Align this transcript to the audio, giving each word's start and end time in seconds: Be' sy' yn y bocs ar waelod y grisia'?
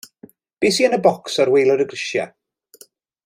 Be' 0.61 0.71
sy' 0.77 0.87
yn 0.87 0.95
y 0.97 0.99
bocs 1.07 1.37
ar 1.45 1.53
waelod 1.55 1.85
y 1.87 1.89
grisia'? 1.93 2.29